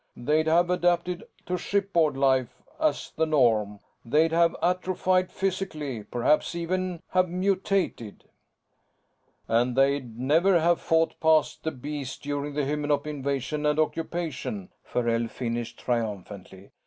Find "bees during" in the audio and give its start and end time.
11.69-12.55